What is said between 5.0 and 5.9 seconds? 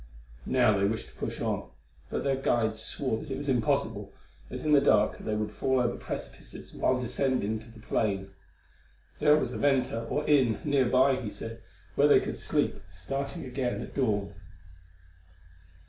they would fall